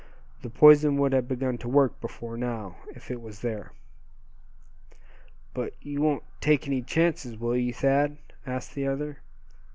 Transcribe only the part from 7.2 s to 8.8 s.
will you, Thad?" asked